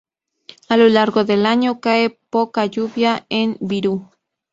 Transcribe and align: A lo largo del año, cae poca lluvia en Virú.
A 0.67 0.77
lo 0.77 0.89
largo 0.89 1.25
del 1.25 1.45
año, 1.45 1.79
cae 1.79 2.09
poca 2.31 2.65
lluvia 2.65 3.27
en 3.29 3.55
Virú. 3.61 4.09